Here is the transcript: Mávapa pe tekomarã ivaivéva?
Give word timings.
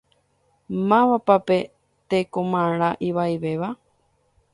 Mávapa 0.89 1.35
pe 1.47 1.57
tekomarã 2.11 2.89
ivaivéva? 3.09 3.69